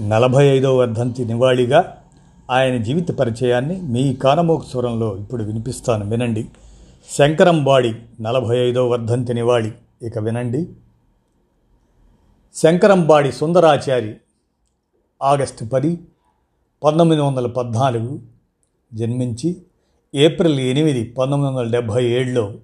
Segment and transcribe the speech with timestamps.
[0.00, 2.02] నలభై ఐదవ వర్ధంతి నివాళిగా
[2.50, 6.10] ఆయన జీవిత పరిచయాన్ని మీ కానమోకు స్వరంలో ఇప్పుడు వినిపిస్తాను.
[6.10, 6.48] వినండి.
[7.10, 9.72] శంకరంబాడి నలభై ఐదవ వర్ధంతి నివాళి.
[10.02, 10.68] ఇక వినండి.
[12.54, 14.16] శంకరంబాడి సుందరాచారి
[15.22, 15.98] ఆగస్టు పది
[16.84, 18.20] పంతొమ్మిది వందల పద్నాలుగు
[18.94, 19.62] జన్మించి
[20.14, 22.54] ఏప్రిల్ ఎనిమిది పంతొమ్మిది వందల డెబ్భై ఏడులో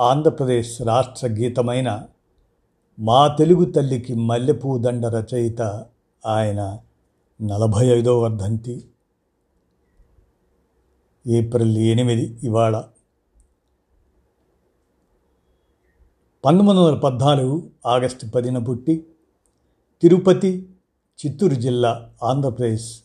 [0.00, 2.02] ఆంధ్రప్రదేశ్ రాష్ట్ర గీతమైన
[3.00, 5.84] మా తెలుగు తల్లికి మల్లెపూ దండ రచయిత
[6.26, 6.78] ఆయన
[7.42, 8.88] నలభై ఐదో వర్ధంతి.
[11.26, 12.84] ఏప్రిల్ ఎనిమిది ఇవాళ.
[16.44, 19.06] పంతొమ్మిది వందల పద్నాలుగు ఆగస్టు పదిన పుట్టి
[20.02, 20.70] తిరుపతి
[21.26, 23.02] చిత్తూరు జిల్లా ఆంధ్రప్రదేశ్.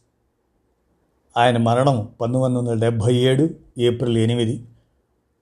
[1.38, 4.66] ఆయన మరణం పంతొమ్మిది వందల డెబ్భై ఏడు ఏప్రిల్ ఎనిమిది.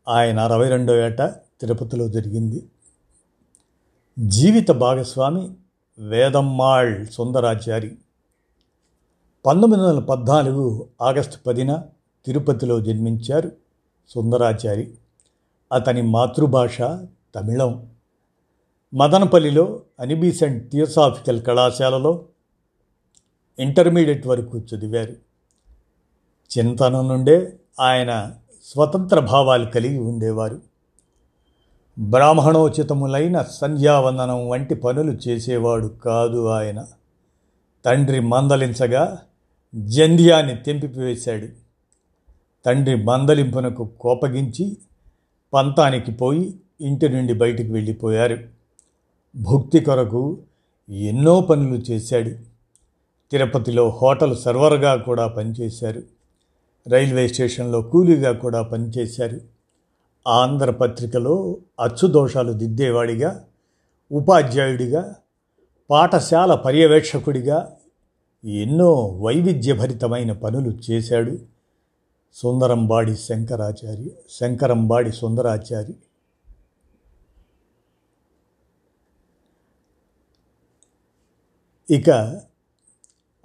[0.08, 1.22] ఆయన అరవై రెండో ఏట
[1.62, 2.70] తిరుపతిలో జరిగింది.
[4.20, 5.56] జీవిత భాగస్వామి
[6.00, 7.98] వేదమ్మాళ్ సుందరాచారి.
[9.46, 11.84] పంతొమ్మిది వందల పద్నాలుగు ఆగస్టు పదిన
[12.26, 13.52] తిరుపతిలో జన్మించారు
[14.10, 14.96] సుందరాచారి.
[15.74, 16.82] అతని మాతృభాష
[17.36, 17.90] తమిళం.
[18.94, 22.26] మదనపల్లిలో అనిబీసెంట్ థియోసాఫికల్ కళాశాలలో
[23.60, 25.16] ఇంటర్మీడియట్ వరకు చదివారు.
[26.58, 30.75] చిన్నతనం నుండే ఆయన స్వతంత్ర భావాలు కలిగి ఉండేవారు.
[32.00, 36.86] బ్రాహ్మణోచితములైన సంధ్యావందనం వంటి పనులు చేసేవాడు కాదు ఆయన.
[37.86, 39.22] తండ్రి మందలించగా
[39.76, 41.48] జంధ్యాన్ని తెంపివేశాడు.
[42.66, 44.78] తండ్రి మందలింపునకు కోపగించి
[45.54, 48.38] పంతానికి పోయి ఇంటి నుండి బయటికి వెళ్ళిపోయారు.
[49.36, 50.38] భుక్తి కొరకు
[50.90, 52.30] ఎన్నో పనులు చేశాడు.
[53.32, 56.04] తిరుపతిలో హోటల్ సర్వర్గా కూడా పనిచేశారు.
[56.88, 59.55] రైల్వే స్టేషన్లో కూలీగా కూడా పనిచేశారు.
[60.26, 63.48] ఆంధ్రపత్రికలో అచ్చుదోషాలు దిద్దేవాడిగా
[64.12, 65.16] ఉపాధ్యాయుడిగా
[65.90, 67.78] పాఠశాల పర్యవేక్షకుడిగా
[68.44, 68.92] ఎన్నో
[69.22, 71.38] వైవిధ్యభరితమైన పనులు చేశాడు
[72.36, 74.10] సుందరంబాడి శంకరాచార్య
[74.40, 75.94] శంకరంబాడి సుందరాచారి
[81.90, 82.10] ఇక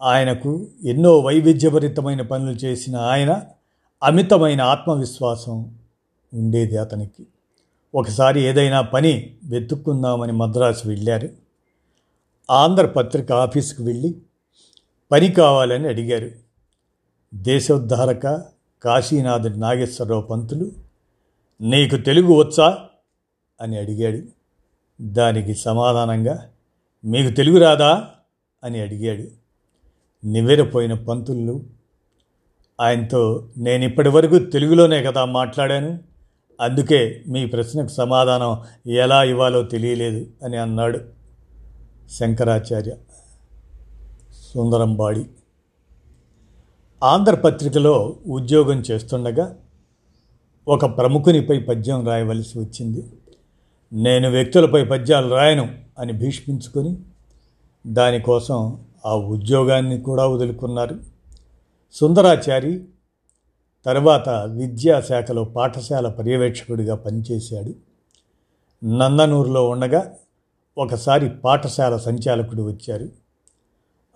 [0.00, 3.42] ఆయనకు ఎన్నో వైవిధ్యభరితమైన పనులు చేసిన ఆయన
[4.02, 5.56] అమితమైన ఆత్మవిశ్వాసం
[6.34, 7.26] ఉండేది అతనికి.
[7.94, 11.28] ఒకసారి ఏదైనా పని వెతుక్కుందామని మద్రాసు వెళ్ళారు.
[12.50, 14.14] ఆంధ్రపత్రిక ఆఫీస్కి వెళ్ళి
[15.12, 16.30] పని కావాలని అడిగారు.
[17.34, 18.44] దేశోద్ధారక
[18.82, 20.72] కాశీనాథుడి నాగేశ్వరరావు పంతులు
[21.60, 22.88] నీకు తెలుగు వచ్చా?
[23.60, 24.18] అని అడిగాడు.
[25.02, 26.50] దానికి సమాధానంగా
[27.04, 28.10] మీకు తెలుగు రాదా?
[28.64, 29.28] అని అడిగాడు.
[30.26, 31.64] నివ్వెరపోయిన పంతులు
[32.80, 36.09] ఆయనతో నేను ఇప్పటి వరకు తెలుగులోనే కదా మాట్లాడాను.
[36.60, 38.60] అందుకే మీ ప్రశ్నకు సమాధానం
[38.90, 41.00] ఎలా ఇవ్వాలో తెలియలేదు అని అన్నాడు
[42.10, 42.96] శంకరాచార్య.
[44.54, 45.26] సుందరంబాడి.
[47.04, 49.56] ఆంధ్రపత్రికలో ఉద్యోగం చేస్తుండగా
[50.68, 53.12] ఒక ప్రముఖునిపై పద్యం రాయవలసి వచ్చింది.
[53.92, 56.96] నేను వ్యక్తులపై పద్యాలు రాయను అని భీష్మించుకొని
[57.86, 61.00] దానికోసం ఆ ఉద్యోగాన్ని కూడా వదులుకున్నారు.
[61.92, 62.84] సుందరాచారి
[63.84, 67.74] తర్వాత విద్యాశాఖలో పాఠశాల పర్యవేక్షకుడిగా పనిచేశాడు.
[68.86, 70.14] నందనూరులో ఉండగా
[70.78, 73.08] ఒకసారి పాఠశాల సంచాలకుడు వచ్చారు.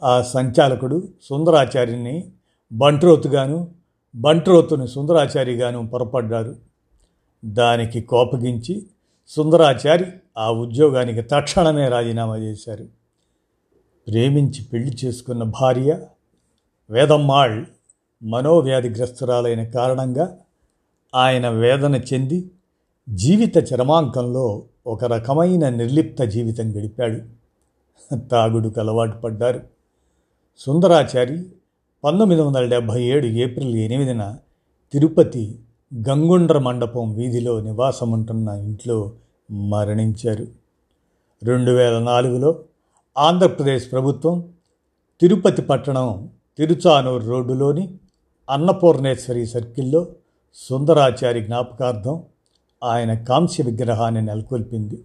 [0.03, 2.31] ఆ సంచాలకుడు సుందరాచార్యుని
[2.73, 3.69] బంట్రోతుగాను
[4.17, 6.57] బంట్రోతుని సుందరాచారిగాను పొరపడ్డారు
[7.45, 8.87] దానికి కోపగించి
[9.29, 10.05] సుందరాచారి
[10.39, 12.85] ఆ ఉద్యోగానికి తక్షణమే రాజీనామా చేశారు.
[14.09, 15.99] ప్రేమించి పెళ్ళి చేసుకున్న భార్య
[16.91, 17.67] వేదమ్మాళ్
[18.23, 20.37] మనోవ్యాధిగ్రస్తురాలైన కారణంగా
[21.15, 22.51] ఆయన వేదన చెంది
[23.09, 27.21] జీవిత చరమాంకంలో ఒక రకమైన నిర్లిప్త జీవితం గడిపాడు.
[28.17, 29.61] తాగుడుకు అలవాటు పడ్డారు.
[30.59, 31.43] సుందరాచారి
[32.05, 34.37] పంతొమ్మిది వందల డెబ్భై ఏడు ఏప్రిల్ ఎనిమిదిన
[34.93, 35.59] తిరుపతి
[36.09, 39.13] గంగుండ్ర మండపం వీధిలో నివాసముంటున్న ఇంట్లో
[39.51, 40.47] మరణించారు.
[41.43, 42.59] రెండు వేల నాలుగులో
[43.19, 44.49] ఆంధ్రప్రదేశ్ ప్రభుత్వం
[45.21, 46.29] తిరుపతి పట్టణం
[46.59, 47.95] తిరుచానూరు రోడ్డులోని
[48.51, 50.09] అన్నపూర్ణేశ్వరి సర్కిల్లో
[50.55, 52.23] సుందరాచారి జ్ఞాపకార్థం
[52.85, 55.05] ఆయన కాంస్య విగ్రహాన్ని నెలకొల్పింది.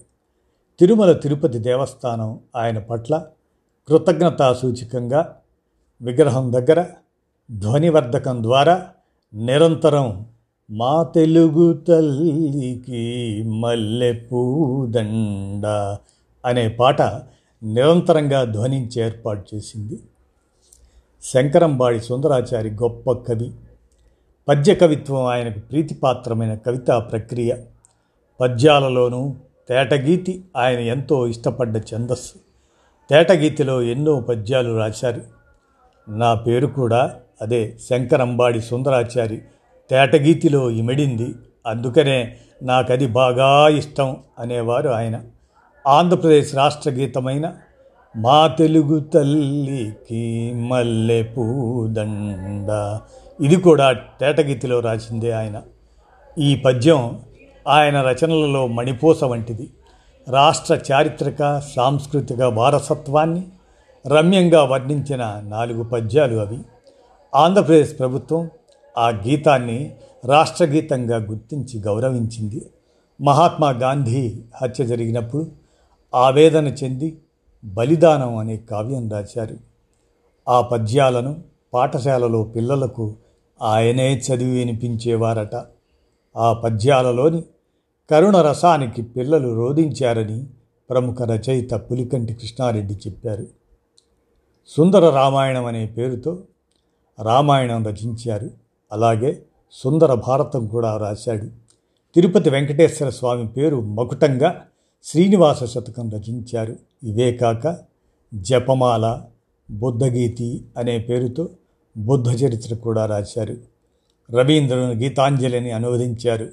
[0.79, 3.25] తిరుమల తిరుపతి దేవస్థానం ఆయన పట్ల
[3.87, 5.35] కృతజ్ఞతా సూచికంగా
[6.01, 6.85] విగ్రహం దగ్గర
[7.51, 8.91] ధ్వనివర్ధకం ద్వారా
[9.33, 10.25] నిరంతరం
[10.71, 15.65] మా తెలుగు తల్లికి మల్లె పూదండ
[16.45, 17.01] అనే పాట
[17.63, 19.99] నిరంతరంగా ధ్వనించి ఏర్పాటు చేసింది.
[21.23, 23.51] శంకరంబాడి సుందరాచారి గొప్ప కవి.
[24.47, 27.55] పద్య కవిత్వం ఆయనకు ప్రీతిపాత్రమైన కవితా ప్రక్రియ.
[28.41, 29.35] పద్యాలలోనూ
[29.69, 32.33] తేటగీతి ఆయన ఎంతో ఇష్టపడ్డ ఛందస్సు.
[33.09, 35.21] తేటగీతిలో ఎన్నో పద్యాలు రాశారు.
[36.09, 39.41] నా పేరు కూడా అదే శంకరంబాడి సుందరాచారి
[39.89, 41.35] తేటగీతిలో ఇమిడింది.
[41.67, 45.21] అందుకనే నాకది బాగా ఇష్టం అనేవారు ఆయన.
[45.87, 47.53] ఆంధ్రప్రదేశ్ రాష్ట్ర గీతమైన
[48.17, 52.99] మా తెలుగు తల్లికి మల్లె పూదండ.
[53.43, 55.61] ఇది కూడా తేటగీతిలో రాసిందే ఆయన.
[56.39, 57.21] ఈ పద్యం
[57.67, 59.69] ఆయన రచనలలో మణిపూస వంటిది.
[60.29, 63.43] రాష్ట్ర చారిత్రక సాంస్కృతిక వారసత్వాన్ని
[64.07, 66.59] రమ్యంగా వర్ణించిన నాలుగు పద్యాలు అవి.
[67.35, 68.49] ఆంధ్రప్రదేశ్ ప్రభుత్వం
[68.97, 69.95] ఆ గీతాన్ని
[70.25, 72.65] రాష్ట్రగీతంగా గుర్తించి గౌరవించింది.
[73.21, 75.51] మహాత్మా గాంధీ హత్య జరిగినప్పుడు
[76.15, 77.17] ఆవేదన చెంది
[77.63, 79.55] బలిదానం అనే కావ్యం రాశారు
[80.49, 83.15] ఆ పద్యాలను పాఠశాలలో పిల్లలకు
[83.61, 85.65] ఆయనే చదివి వినిపించేవారట.
[86.37, 87.43] ఆ పద్యాలలోని
[88.09, 90.45] కరుణ రసానికి పిల్లలు రోధించారని
[90.89, 93.47] ప్రముఖ రచయిత పులికంటి కృష్ణారెడ్డి చెప్పారు.
[94.67, 96.39] సుందర రామాయణం అనే పేరుతో
[97.21, 98.49] రామాయణం రచించారు.
[98.91, 101.45] అలాగే సుందర భారతం కూడా రాశాడు.
[102.15, 104.65] తిరుపతి వెంకటేశ్వర స్వామి పేరు మకుటంగా
[105.03, 106.75] శ్రీనివాస శతకం రచించారు.
[107.03, 107.77] ఇవే కాక
[108.33, 109.21] జపమాల
[109.71, 111.49] బుద్ధగీతి అనే పేరుతో
[111.97, 113.57] బుద్ధ చరిత్ర కూడా రాశారు.
[114.31, 116.49] రవీంద్రుని గీతాంజలిని అనువదించారు.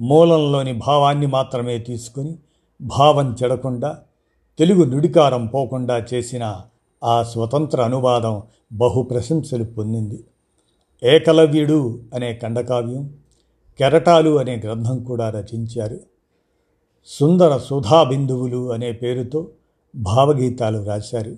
[0.00, 2.34] మూలంలోని భావాన్ని మాత్రమే తీసుకుని
[2.80, 3.98] భావం చెడకుండా
[4.58, 6.60] తెలుగు నుడికారం పోకుండా చేసిన
[7.04, 8.42] ఆ స్వతంత్ర అనువాదం
[8.72, 10.24] బహు ప్రశంసలు పొందింది.
[11.02, 13.16] ఏకలవ్యుడు అనే ఖండకావ్యం
[13.78, 16.00] కెరటాలు అనే గ్రంథం కూడా రచించారు.
[17.06, 19.48] సుందర సుధా బిందువులు అనే పేరుతో
[19.94, 21.36] భావగీతాలు రాశారు.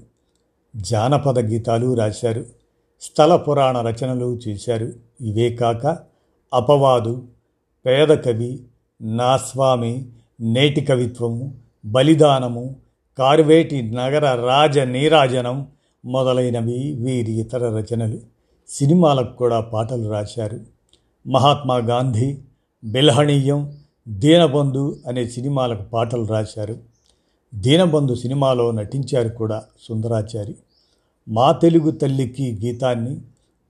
[0.76, 2.44] జానపద గీతాలు రాశారు.
[3.00, 4.92] స్థల పురాణ రచనలు చేశారు.
[5.20, 5.98] ఇవే కాక
[6.54, 7.26] అపవాదు
[7.86, 8.62] పేద కవి
[9.02, 10.06] నా స్వామి
[10.40, 11.54] నేటి కవిత్వము
[11.84, 12.76] బలిదానము
[13.18, 15.66] కార్వేటి నగర రాజ నీరాజనం
[16.04, 18.20] మొదలైనవి వీరి ఇతర రచనలు.
[18.68, 20.60] సినిమాలకు కూడా పాటలు రాశారు.
[21.28, 22.38] మహాత్మా గాంధీ
[22.84, 23.76] బిల్హణీయం
[24.08, 26.95] దీనబంధు అనే సినిమాలకు పాటలు రాశారు.
[27.56, 30.54] దీనబంధు సినిమాలో నటించారు కూడా సుందరాచారి.
[31.28, 33.20] మా తెలుగు తల్లికి గీతాన్ని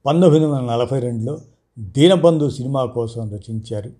[0.06, 1.40] పంతొమ్మిది వందల నలభై రెండులో
[1.78, 3.90] దీనబంధు సినిమా కోసం రచించారు.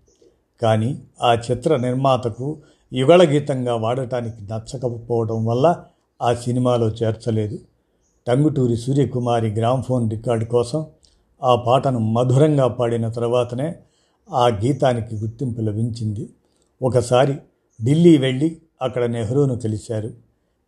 [0.62, 2.58] కానీ ఆ చిత్ర నిర్మాతకు
[2.92, 5.84] యుగళ గీతంగా వాడటానికి నచ్చకపోవడం వల్ల
[6.22, 7.58] ఆ సినిమాలో చేర్చలేదు.
[8.26, 10.86] టంగుటూరి సూర్యకుమారి గ్రామ్ఫోన్ రికార్డు కోసం
[11.42, 13.74] ఆ పాటను మధురంగా పాడిన తర్వాతనే
[14.30, 16.28] ఆ గీతానికి గుర్తింపు లభించింది.
[16.82, 17.34] ఒకసారి
[17.84, 20.10] ఢిల్లీ వెళ్ళి అక్కడ నెహ్రూను కలిశారు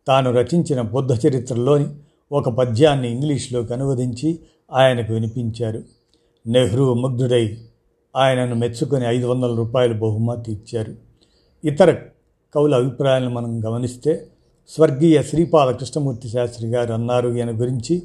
[0.07, 1.85] తాను రచించిన బుద్ధ చరిత్రలోని
[2.31, 4.39] ఒక పద్యాన్ని ఇంగ్లీష్లోకి అనువదించి
[4.73, 5.83] ఆయనకు వినిపించారు.
[6.47, 7.57] నెహ్రూ ముగ్ధుడై
[8.15, 10.95] ఆయనను మెచ్చుకొని ఐదు వందల రూపాయలు బహుమతి ఇచ్చారు.
[11.63, 11.97] ఇతర
[12.55, 14.27] కవుల అభిప్రాయాలను మనం గమనిస్తే
[14.69, 17.29] స్వర్గీయ శ్రీపాద కృష్ణమూర్తి శాస్త్రి గారు అన్నారు.
[17.29, 18.03] ఈయన గురించి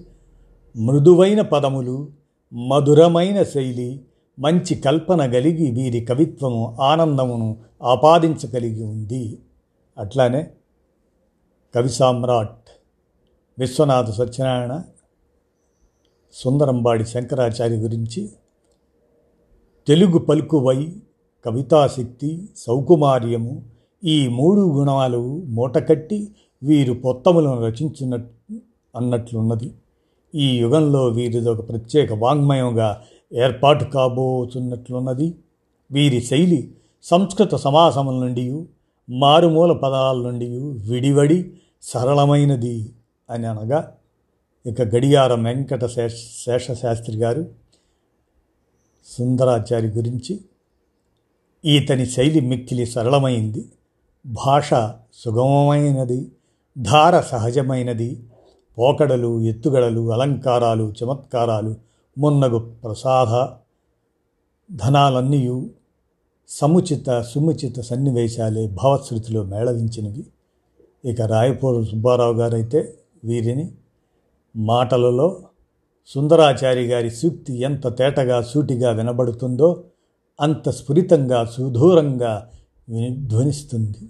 [0.77, 2.09] మృదువైన పదములు
[2.53, 4.01] మధురమైన శైలి
[4.39, 9.39] మంచి కల్పన కలిగి వీరి కవిత్వము ఆనందమును ఆపాదించగలిగి ఉంది.
[9.99, 10.51] అట్లానే
[11.75, 12.71] కవి సామ్రాట్
[13.59, 14.83] విశ్వనాథ సత్యనారాయణ
[16.33, 18.29] సుందరంబాడి శంకరాచార్య గురించి
[19.87, 20.97] తెలుగు పలుకువై
[21.45, 23.63] కవితాశక్తి సౌకుమార్యము
[24.05, 26.29] ఈ మూడు గుణాలు మూటకట్టి
[26.63, 28.15] వీరు పొత్తములను రచించిన
[28.95, 29.75] అన్నట్లున్నది.
[30.35, 35.35] ఈ యుగంలో వీరిది ఒక ప్రత్యేక వాంగ్మయంగా ఏర్పాటు కాబోతున్నట్లున్నది.
[35.91, 36.75] వీరి శైలి
[37.05, 38.67] సంస్కృత సమాసముల నుండి
[39.09, 40.47] మారుమూల పదాల నుండి
[40.91, 41.39] విడివడి
[41.83, 42.77] సరళమైనది
[43.29, 43.81] అని అనగా
[44.67, 47.43] ఇక గడియారం వెంకట శేష శేషశాస్త్రి గారు
[49.07, 50.35] సుందరాచారి గురించి
[51.65, 53.63] ఈతని శైలి మిక్కిలి సరళమైంది
[54.27, 54.71] భాష
[55.15, 56.21] సుగమమైనది
[56.77, 58.11] ధార సహజమైనది
[58.79, 61.77] పోకడలు ఎత్తుగడలు అలంకారాలు చమత్కారాలు
[62.19, 63.33] మున్నగు ప్రసాద
[64.73, 65.41] ధనాలన్నీ
[66.49, 70.23] సముచిత సుముచిత సన్నివేశాలే భావశృతిలో మేళవించినవి.
[71.05, 73.73] ఇక రాయపూర్ సుబ్బారావు గారైతే వీరిని
[74.57, 75.47] మాటలలో
[76.07, 79.85] సుందరాచారి గారి సూక్తి ఎంత తేటగా సూటిగా వినబడుతుందో
[80.41, 82.51] అంత స్ఫురితంగా సుదూరంగా
[83.27, 84.09] ధ్వనిస్తుంది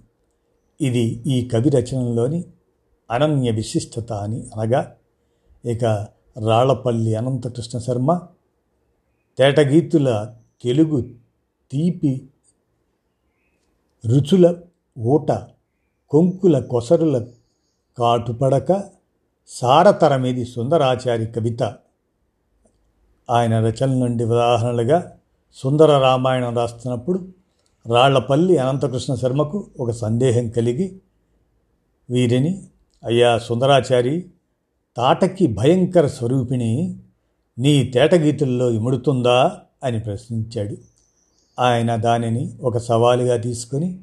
[0.81, 2.45] ఇది ఈ కవి రచనలోని
[3.11, 4.81] అనన్య విశిష్టత అని అనగా
[5.65, 5.85] ఇక
[6.45, 8.21] రాళ్ళపల్లి అనంతకృష్ణ శర్మ
[9.39, 10.99] తేటగీతుల తెలుగు
[11.71, 12.29] తీపి
[14.07, 14.57] రుచుల
[14.99, 15.33] ఊట
[16.11, 17.27] కొంకుల కొసరుల
[17.99, 18.85] కాటుపడక
[19.49, 21.63] సారతరమేది సుందరాచారి కవిత.
[23.31, 25.17] ఆయన రచనల నుండి ఉదాహరణలుగా
[25.55, 27.29] సుందర రామాయణం రాస్తున్నప్పుడు
[27.87, 31.01] రాళ్ళపల్లి అనంతకృష్ణ శర్మకు ఒక సందేహం కలిగి
[32.11, 32.63] వీరిని
[33.05, 34.31] అయ్యా సుందరాచారి
[34.97, 36.99] తాటకి భయంకర స్వరూపిణి
[37.59, 40.94] నీ తేటగీతుల్లో ఇముడుతుందా అని ప్రశ్నించాడు.
[41.59, 43.99] ఆయన దానిని ఒక సవాలుగా తీసుకొని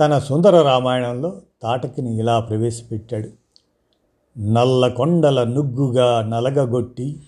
[0.00, 3.28] తన సుందర రామాయణంలో తాటకిని ఇలా ప్రవేశపెట్టాడు.
[4.38, 7.22] నల్ల కొండల నుగ్గుగా నలగగొట్టి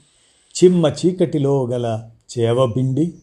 [0.55, 3.15] చిమ్మ చీకటిలో గల చేవబిండి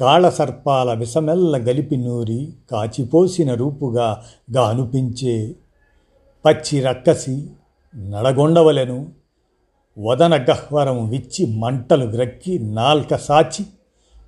[0.00, 5.54] కాళసర్పాల విషమెల్ల గలిపి నూరి కాచిపోసిన రూపుగా గానుపించే
[6.44, 7.50] పచ్చి రక్కసి
[7.96, 9.12] నడగొండవలెను
[9.98, 13.64] వదన గహ్వరం విచ్చి మంటలు గ్రక్కి నాల్క సాచి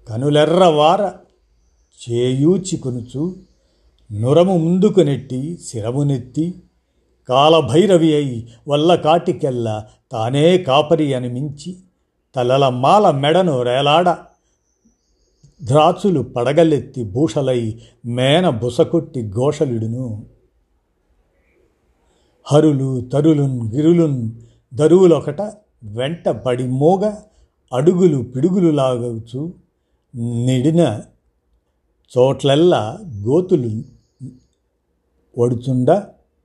[0.09, 1.13] కనులెర్రవార
[2.01, 3.37] చేయూచి కొనుచు
[4.13, 6.55] నురము ముందుకు నెట్టి శిరమునెత్తి
[7.29, 11.77] కాలభైరవి అయి వల్ల కాటికెల్ల తానే కాపరి అని మించి
[12.37, 14.17] తలల మాల మెడను రేలాడ
[15.63, 20.27] ద్రాచులు పడగలెత్తి భూషలై మేన బుసకొట్టి ఘోషలుడును.
[22.47, 24.31] హరులు తరులున్ గిరులున్
[24.75, 25.41] దరువులొకట
[25.83, 27.15] వెంట పడి మోగ
[27.73, 29.53] అడుగులు పిడుగులు లాగవచ్చు
[30.23, 31.01] నిడిన
[32.19, 33.83] చోట్లల్లా గోతులు
[35.39, 35.91] ఒడుచుండ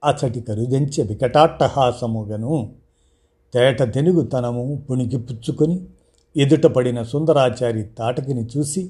[0.04, 2.70] అచటి కరుదెంచె వికటాట్టహాసముగను.
[3.54, 5.86] తేట తెనుగుతనము పుణికి పుచ్చుకొని
[6.38, 8.90] ఎదుట పడిన సుందరాచారి తాటకిని చూసి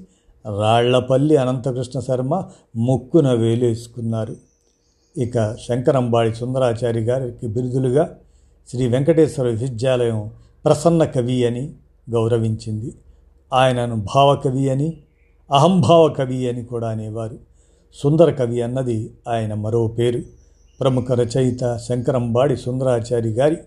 [0.60, 4.36] రాళ్ళపల్లి అనంతకృష్ణ శర్మ ముక్కున వేలేసుకున్నారు.
[5.18, 8.16] ఇక శంకరంబాడి సుందరాచారి గారికి బిరుదులుగా
[8.70, 10.32] శ్రీ వెంకటేశ్వర విశ్వవిద్యాలయం
[10.66, 11.74] ప్రసన్న కవి అని
[12.10, 12.96] గౌరవించింది.
[13.54, 14.98] ఆయనను భావకవి అని
[15.53, 17.38] అహంభావ కవి అని కూడా అనేవారు.
[17.94, 20.22] సుందర కవి అన్నది ఆయన మరో పేరు.
[20.79, 23.58] ప్రముఖ రచయిత శంకరంబాడి సుందరాచారి గారి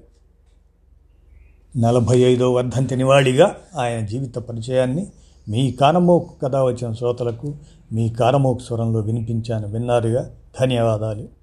[1.81, 5.07] నలభై ఐదో వర్ధంతి నివాళిగా ఆయన జీవిత పరిచయాన్ని
[5.49, 7.55] మీ కానమోకు కథ వచ్చిన శ్రోతలకు
[7.93, 9.69] మీ కానమోకు స్వరంలో వినిపించాను.
[9.69, 10.31] విన్నారుగా.
[10.61, 11.42] ధన్యవాదాలు.